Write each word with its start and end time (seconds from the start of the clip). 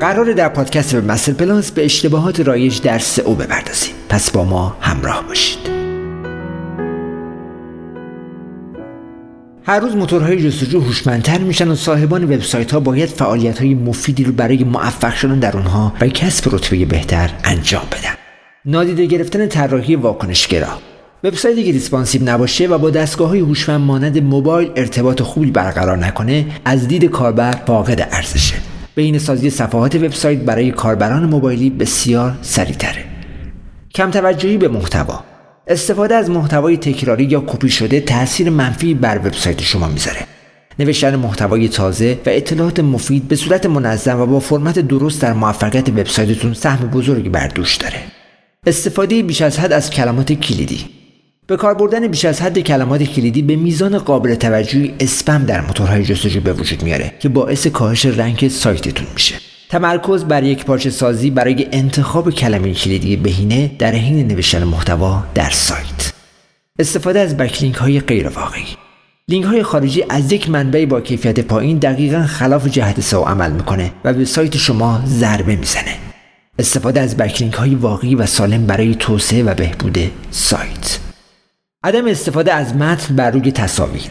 قرار 0.00 0.32
در 0.32 0.48
پادکست 0.48 0.94
وب 0.94 1.00
مستر 1.00 1.32
پلاس 1.32 1.70
به 1.70 1.84
اشتباهات 1.84 2.40
رایج 2.40 2.80
در 2.80 2.98
سئو 2.98 3.34
بپردازیم. 3.34 3.94
پس 4.08 4.30
با 4.30 4.44
ما 4.44 4.76
همراه 4.80 5.24
باشید. 5.28 5.58
هر 9.64 9.80
روز 9.80 9.96
موتورهای 9.96 10.42
جستجو 10.42 10.80
هوشمندتر 10.80 11.38
میشن 11.38 11.68
و 11.68 11.74
صاحبان 11.74 12.24
وبسایت 12.24 12.72
ها 12.72 12.80
باید 12.80 13.08
فعالیت 13.08 13.58
های 13.58 13.74
مفیدی 13.74 14.24
رو 14.24 14.32
برای 14.32 14.64
موفق 14.64 15.14
شدن 15.14 15.38
در 15.38 15.56
اونها 15.56 15.92
و 16.00 16.08
کسب 16.08 16.54
رتبه 16.54 16.84
بهتر 16.84 17.30
انجام 17.44 17.84
بدن. 17.92 18.14
نادیده 18.64 19.06
گرفتن 19.06 19.46
طراحی 19.46 19.96
واکنشگرا. 19.96 20.78
وبسایتی 21.24 21.64
که 21.64 21.72
responsive 21.72 22.22
نباشه 22.24 22.66
و 22.66 22.78
با 22.78 22.90
دستگاه 22.90 23.28
های 23.28 23.40
هوشمند 23.40 23.80
مانند 23.80 24.22
موبایل 24.22 24.70
ارتباط 24.76 25.22
خوبی 25.22 25.50
برقرار 25.50 25.96
نکنه 25.98 26.46
از 26.64 26.88
دید 26.88 27.04
کاربر 27.04 27.50
فاقد 27.66 28.08
ارزشه. 28.12 28.65
بین 28.96 29.18
سازی 29.18 29.50
صفحات 29.50 29.94
وبسایت 29.94 30.38
برای 30.38 30.70
کاربران 30.70 31.24
موبایلی 31.24 31.70
بسیار 31.70 32.38
سریعتره. 32.42 33.04
کم 33.94 34.10
توجهی 34.10 34.56
به 34.56 34.68
محتوا. 34.68 35.24
استفاده 35.66 36.14
از 36.14 36.30
محتوای 36.30 36.76
تکراری 36.76 37.24
یا 37.24 37.40
کپی 37.40 37.68
شده 37.68 38.00
تاثیر 38.00 38.50
منفی 38.50 38.94
بر 38.94 39.18
وبسایت 39.18 39.62
شما 39.62 39.88
می‌ذاره. 39.88 40.20
نوشتن 40.78 41.16
محتوای 41.16 41.68
تازه 41.68 42.18
و 42.26 42.30
اطلاعات 42.30 42.80
مفید 42.80 43.28
به 43.28 43.36
صورت 43.36 43.66
منظم 43.66 44.20
و 44.20 44.26
با 44.26 44.40
فرمت 44.40 44.78
درست 44.78 45.22
در 45.22 45.32
موفقیت 45.32 45.88
وبسایتتون 45.88 46.54
سهم 46.54 46.88
بزرگی 46.88 47.28
بر 47.28 47.48
دوش 47.48 47.76
داره. 47.76 47.98
استفاده 48.66 49.22
بیش 49.22 49.42
از 49.42 49.58
حد 49.58 49.72
از 49.72 49.90
کلمات 49.90 50.32
کلیدی. 50.32 50.95
به 51.48 51.56
کار 51.56 51.74
بردن 51.74 52.06
بیش 52.06 52.24
از 52.24 52.42
حد 52.42 52.58
کلمات 52.58 53.02
کلیدی 53.02 53.42
به 53.42 53.56
میزان 53.56 53.98
قابل 53.98 54.34
توجهی 54.34 54.94
اسپم 55.00 55.44
در 55.44 55.60
موتورهای 55.60 56.04
جستجو 56.04 56.40
به 56.40 56.52
وجود 56.52 56.82
میاره 56.82 57.12
که 57.20 57.28
باعث 57.28 57.66
کاهش 57.66 58.06
رنگ 58.06 58.48
سایتتون 58.48 59.06
میشه. 59.14 59.34
تمرکز 59.68 60.24
بر 60.24 60.42
یک 60.42 60.64
پارچه 60.64 60.90
سازی 60.90 61.30
برای 61.30 61.66
انتخاب 61.72 62.30
کلمه 62.30 62.74
کلیدی 62.74 63.16
بهینه 63.16 63.70
در 63.78 63.92
حین 63.92 64.26
نوشتن 64.26 64.64
محتوا 64.64 65.22
در 65.34 65.50
سایت. 65.50 66.12
استفاده 66.78 67.20
از 67.20 67.36
backlink 67.36 67.74
های 67.74 68.00
غیر 68.00 68.28
واقعی 68.28 68.66
لینک 69.28 69.44
های 69.44 69.62
خارجی 69.62 70.04
از 70.08 70.32
یک 70.32 70.50
منبع 70.50 70.86
با 70.86 71.00
کیفیت 71.00 71.40
پایین 71.40 71.78
دقیقا 71.78 72.22
خلاف 72.22 72.66
جهت 72.66 73.00
سئو 73.00 73.20
عمل 73.20 73.52
می‌کنه 73.52 73.92
و 74.04 74.12
به 74.12 74.24
سایت 74.24 74.56
شما 74.56 75.02
ضربه 75.06 75.56
می‌زنه. 75.56 75.96
استفاده 76.58 77.00
از 77.00 77.16
backlink 77.16 77.54
های 77.54 77.74
واقعی 77.74 78.14
و 78.14 78.26
سالم 78.26 78.66
برای 78.66 78.94
توسعه 78.94 79.42
و 79.42 79.54
بهبود 79.54 79.98
سایت. 80.30 81.05
عدم 81.86 82.06
استفاده 82.06 82.52
از 82.52 82.76
متن 82.76 83.16
بر 83.16 83.30
روی 83.30 83.52
تصاویر. 83.52 84.02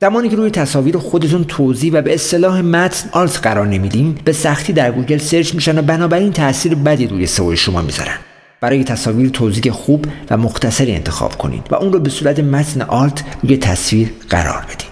زمانی 0.00 0.28
که 0.28 0.36
روی 0.36 0.50
تصاویر 0.50 0.98
خودتون 0.98 1.44
توضیح 1.44 1.92
و 1.92 2.02
به 2.02 2.14
اصطلاح 2.14 2.60
متن 2.60 3.08
alt 3.12 3.40
قرار 3.42 3.66
نمیدین 3.66 4.18
به 4.24 4.32
سختی 4.32 4.72
در 4.72 4.92
گوگل 4.92 5.18
search 5.18 5.54
میشن 5.54 5.78
و 5.78 5.82
بنابراین 5.82 6.32
تاثیر 6.32 6.74
بدی 6.74 7.06
روی 7.06 7.26
سئو 7.26 7.56
شما 7.56 7.82
می‌ذارن. 7.82 8.16
برای 8.60 8.84
تصاویر 8.84 9.28
توضیح 9.28 9.72
خوب 9.72 10.06
و 10.30 10.36
مختصری 10.36 10.94
انتخاب 10.94 11.38
کنید 11.38 11.62
و 11.70 11.74
اون 11.74 11.92
رو 11.92 11.98
به 12.00 12.10
صورت 12.10 12.40
متن 12.40 12.82
آلت 12.82 13.24
روی 13.42 13.56
تصویر 13.56 14.12
قرار 14.30 14.64
بدین. 14.64 14.88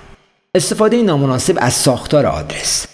استفاده 0.54 1.02
نامناسب 1.02 1.58
از 1.60 1.72
ساختار 1.72 2.26
آدرس. 2.26 2.86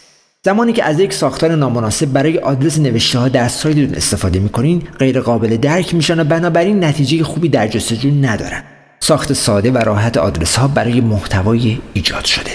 زمانی 0.45 0.73
که 0.73 0.85
از 0.85 1.01
یک 1.01 1.13
ساختار 1.13 1.57
نامناسب 1.57 2.07
برای 2.07 2.39
آدرس 2.39 2.79
نوشته 2.79 3.19
ها 3.19 3.29
در 3.29 3.49
سایتتون 3.49 3.95
استفاده 3.95 4.39
می‌کنین 4.39 4.83
غیر 4.99 5.21
قابل 5.21 5.57
درک 5.57 5.95
میشن 5.95 6.21
و 6.21 6.25
بنابراین 6.25 6.85
نتیجه 6.85 7.25
خوبی 7.25 7.49
در 7.49 7.69
جستجو 7.69 8.11
ندارن. 8.11 8.63
ساخت 9.07 9.33
ساده 9.33 9.71
و 9.71 9.79
راحت 9.79 10.17
آدرس 10.17 10.57
ها 10.57 10.69
برای 10.69 11.01
محتوای 11.01 11.79
ایجاد 11.93 12.25
شده. 12.25 12.51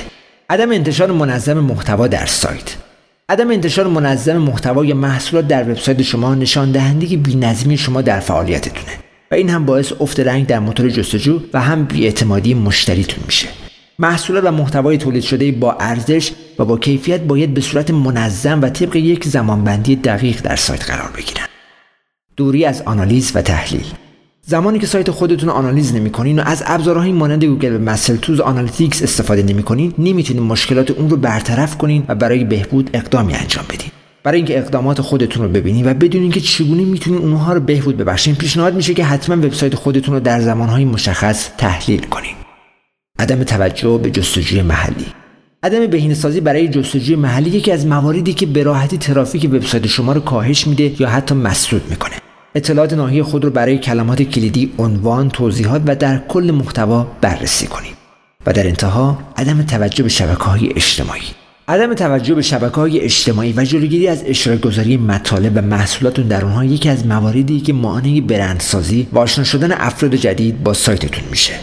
عدم 0.50 0.72
انتشار 0.72 1.12
منظم 1.12 1.60
محتوا 1.60 2.08
در 2.08 2.26
سایت. 2.26 2.76
عدم 3.30 3.52
انتشار 3.52 3.88
منظم 3.88 4.38
محتوای 4.38 4.94
محصولات 4.94 5.48
در 5.48 5.64
وبسایت 5.64 6.02
شما 6.02 6.36
نشان 6.36 6.72
دهنده 6.72 7.18
بی‌نظمی 7.18 7.78
شما 7.78 8.02
در 8.02 8.20
فعالیتتونه 8.20 8.92
و 9.32 9.36
این 9.36 9.50
هم 9.50 9.66
باعث 9.66 9.94
افت 10.00 10.20
rank 10.20 10.48
در 10.48 10.60
موتور 10.60 10.90
جستجو 10.90 11.40
و 11.54 11.62
هم 11.62 11.86
بیاعتمادی 11.86 12.54
مشتریتون 12.54 13.24
میشه. 13.26 13.48
محصولات 14.00 14.44
و 14.44 14.52
محتوای 14.52 14.98
تولید 14.98 15.24
شده 15.24 15.52
با 15.52 15.72
ارزش 15.80 16.32
و 16.60 16.66
با 16.66 16.78
کیفیت 16.78 17.22
باید 17.22 17.54
به 17.54 17.62
صورت 17.62 17.92
منظم 17.92 18.62
و 18.62 18.70
طبق 18.70 18.96
یک 18.96 19.28
زمانبندی 19.28 19.96
دقیق 19.96 20.42
در 20.42 20.56
سایت 20.56 20.92
قرار 20.92 21.12
بگیرن. 21.18 21.46
دوری 22.38 22.66
از 22.66 22.82
آنالیز 22.82 23.32
و 23.36 23.42
تحلیل. 23.42 23.86
زمانی 24.46 24.80
که 24.80 24.88
سایت 24.88 25.12
خودتون 25.12 25.50
رو 25.50 25.56
آنالیز 25.56 25.96
نمی‌کنین 25.96 26.40
و 26.40 26.44
از 26.46 26.64
ابزارهایی 26.66 27.12
مانند 27.12 27.46
Google 27.46 27.78
Webmaster 27.78 28.16
Tools 28.16 28.40
Analytics 28.40 29.04
استفاده 29.04 29.44
نمی‌کنین 29.44 29.94
نمی‌تونین 29.98 30.44
مشکلات 30.44 30.92
اون 30.92 31.10
رو 31.10 31.18
برطرف 31.18 31.78
کنین 31.78 32.04
و 32.08 32.16
برای 32.16 32.44
بهبود 32.44 32.90
اقدامی 32.94 33.34
انجام 33.34 33.66
بدین. 33.70 33.90
برای 34.24 34.38
اینکه 34.38 34.58
اقدامات 34.58 35.02
خودتون 35.02 35.44
رو 35.44 35.50
ببینید 35.50 35.88
و 35.88 35.94
بدونین 35.94 36.32
که 36.32 36.40
چگونه 36.40 36.84
می‌تونین 36.84 37.22
اونها 37.22 37.54
رو 37.54 37.60
بهبود 37.60 37.98
ببخشین 37.98 38.36
پیشنهاد 38.36 38.76
میشه 38.76 38.94
که 38.94 39.04
حتما 39.04 39.36
وبسایت 39.36 39.76
خودتون 39.76 40.14
رو 40.14 40.20
در 40.20 40.42
زمانهای 40.42 40.86
مشخص 40.86 41.50
تحلیل 41.58 42.02
کنین. 42.02 42.36
عدم 43.20 43.44
توجه 43.44 44.00
به 44.04 44.12
جستجوی 44.12 44.62
محلی. 44.62 45.06
عدم 45.64 45.88
بهینه‌سازی 45.88 46.42
برای 46.42 46.68
جستجوی 46.68 47.16
محلی 47.16 47.50
یکی 47.50 47.72
از 47.72 47.86
مواردی 47.86 48.34
که 48.34 48.46
به 48.46 48.64
راحتی 48.64 48.98
ترافیک 48.98 49.46
وبسایت 49.46 49.88
شما 49.88 50.14
رو 50.14 50.22
کاهش 50.22 50.68
میده 50.68 51.02
یا 51.02 51.10
حتی 51.10 51.36
مسدود 51.36 51.82
می‌کنه. 51.90 52.21
اطلاعات 52.56 52.94
ناحی 52.94 53.24
خود 53.24 53.44
رو 53.44 53.50
برای 53.50 53.78
کلمات 53.78 54.22
کلیدی 54.22 54.74
عنوان 54.78 55.30
توضیحات 55.30 55.82
و 55.86 55.96
در 55.96 56.18
کل 56.18 56.52
محتوا 56.52 57.08
بررسی 57.22 57.68
کنید 57.68 57.96
و 58.46 58.54
در 58.54 58.68
انتها 58.68 59.18
عدم 59.38 59.62
توجه 59.62 60.04
به 60.04 60.10
شبکه 60.10 60.44
های 60.44 60.70
اجتماعی. 60.76 61.22
عدم 61.68 61.94
توجه 61.94 62.36
به 62.36 62.42
شبکه 62.42 62.76
های 62.76 63.00
اجتماعی 63.00 63.54
و 63.58 63.64
جلوگیری 63.64 64.08
از 64.08 64.24
اشتراک 64.26 64.62
گذاری 64.62 64.98
مطالب 64.98 65.52
و 65.56 65.62
محصولاتون 65.62 66.28
در 66.28 66.46
اونها 66.46 66.66
یکی 66.66 66.90
از 66.90 67.06
مواردی 67.06 67.60
که 67.60 67.74
مانع 67.74 68.22
برندسازی 68.22 69.08
و 69.12 69.20
آشنا 69.20 69.44
شدن 69.44 69.72
افراد 69.72 70.16
جدید 70.16 70.64
با 70.64 70.74
سایتتون 70.74 71.24
میشه. 71.32 71.54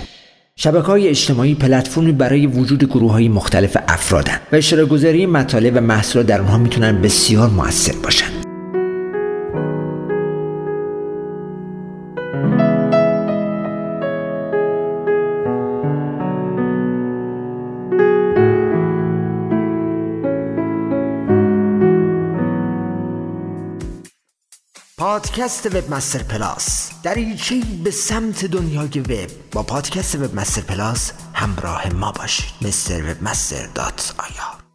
شبکه 0.57 0.87
های 0.87 1.09
اجتماعی 1.09 1.55
پلتفرمی 1.55 2.13
برای 2.13 2.47
وجود 2.47 2.85
گروه 2.85 3.13
های 3.13 3.29
مختلف 3.29 3.77
افرادن 3.89 4.41
و 4.53 4.57
اشتراک 4.57 4.89
گذاری 4.89 5.27
مطالب 5.27 5.77
و 5.77 5.81
محصولات 5.81 6.27
در 6.27 6.41
اونها 6.41 6.59
می‌تونن 6.59 7.03
بسیار 7.03 7.49
موثر 7.49 7.95
باشن. 8.03 8.38
پادکست 24.99 25.67
وب 25.67 25.95
مستر 25.95 26.23
پلاس. 26.23 26.91
دریچه 27.03 27.63
به 27.85 27.91
سمت 27.91 28.45
دنیای 28.45 29.01
وب. 29.01 29.31
با 29.53 29.63
پادکست 29.63 30.15
وب 30.15 30.35
مستر 30.35 30.61
پلاس 30.61 31.13
همراه 31.35 31.93
ما 31.93 32.13
باشید. 32.13 32.51
مستر 32.63 33.11
وب 33.11 33.23
مستر 33.23 33.67
dot 33.67 34.15
ir 34.19 34.68